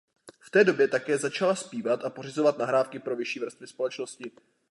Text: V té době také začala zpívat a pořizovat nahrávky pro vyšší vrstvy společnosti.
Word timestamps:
V 0.39 0.49
té 0.51 0.63
době 0.63 0.87
také 0.87 1.17
začala 1.17 1.55
zpívat 1.55 2.05
a 2.05 2.09
pořizovat 2.09 2.57
nahrávky 2.57 2.99
pro 2.99 3.15
vyšší 3.15 3.39
vrstvy 3.39 3.67
společnosti. 3.67 4.31